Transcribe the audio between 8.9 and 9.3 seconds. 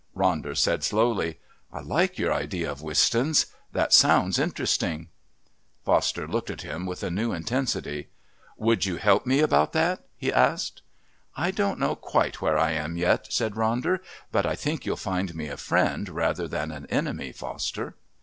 help